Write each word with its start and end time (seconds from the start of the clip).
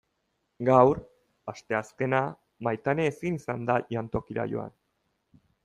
Gaur, 0.69 1.01
asteazkena, 1.53 2.21
Maitane 2.69 3.07
ezin 3.13 3.39
izan 3.43 3.69
da 3.71 3.77
jantokira 3.97 4.51
joan. 4.55 4.77